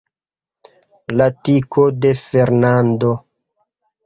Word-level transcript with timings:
La 1.21 1.27
tiko 1.49 1.85
de 2.07 2.15
Fernando! 2.23 3.13